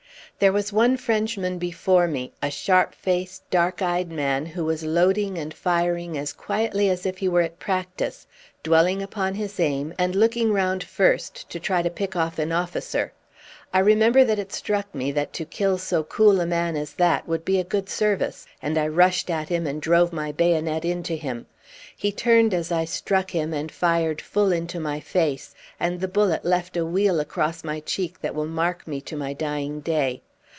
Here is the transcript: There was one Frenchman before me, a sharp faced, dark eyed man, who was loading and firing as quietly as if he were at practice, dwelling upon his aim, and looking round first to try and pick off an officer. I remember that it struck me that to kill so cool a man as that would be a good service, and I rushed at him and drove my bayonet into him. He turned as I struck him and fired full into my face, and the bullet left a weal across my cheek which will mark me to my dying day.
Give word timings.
There 0.39 0.51
was 0.51 0.73
one 0.73 0.97
Frenchman 0.97 1.59
before 1.59 2.07
me, 2.07 2.33
a 2.41 2.49
sharp 2.49 2.95
faced, 2.95 3.47
dark 3.51 3.79
eyed 3.83 4.09
man, 4.11 4.47
who 4.47 4.65
was 4.65 4.83
loading 4.83 5.37
and 5.37 5.53
firing 5.53 6.17
as 6.17 6.33
quietly 6.33 6.89
as 6.89 7.05
if 7.05 7.19
he 7.19 7.27
were 7.29 7.43
at 7.43 7.59
practice, 7.59 8.25
dwelling 8.63 9.03
upon 9.03 9.35
his 9.35 9.59
aim, 9.59 9.93
and 9.99 10.15
looking 10.15 10.51
round 10.51 10.83
first 10.83 11.47
to 11.51 11.59
try 11.59 11.81
and 11.81 11.93
pick 11.93 12.15
off 12.15 12.39
an 12.39 12.51
officer. 12.51 13.13
I 13.71 13.77
remember 13.77 14.23
that 14.23 14.39
it 14.39 14.51
struck 14.51 14.95
me 14.95 15.11
that 15.11 15.31
to 15.33 15.45
kill 15.45 15.77
so 15.77 16.03
cool 16.03 16.41
a 16.41 16.47
man 16.47 16.75
as 16.75 16.93
that 16.93 17.27
would 17.27 17.45
be 17.45 17.59
a 17.59 17.63
good 17.63 17.87
service, 17.87 18.47
and 18.63 18.79
I 18.79 18.87
rushed 18.87 19.29
at 19.29 19.49
him 19.49 19.67
and 19.67 19.79
drove 19.79 20.11
my 20.11 20.31
bayonet 20.31 20.83
into 20.83 21.13
him. 21.13 21.45
He 21.95 22.11
turned 22.11 22.55
as 22.55 22.71
I 22.71 22.85
struck 22.85 23.29
him 23.29 23.53
and 23.53 23.71
fired 23.71 24.19
full 24.23 24.51
into 24.51 24.79
my 24.79 25.01
face, 25.01 25.53
and 25.79 25.99
the 26.01 26.07
bullet 26.07 26.43
left 26.43 26.75
a 26.77 26.83
weal 26.83 27.19
across 27.19 27.63
my 27.63 27.79
cheek 27.79 28.15
which 28.21 28.33
will 28.33 28.47
mark 28.47 28.87
me 28.87 29.01
to 29.01 29.15
my 29.15 29.33
dying 29.33 29.81
day. 29.81 30.23